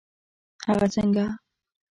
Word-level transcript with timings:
هغه 0.69 0.87
څنګه؟ 0.95 1.25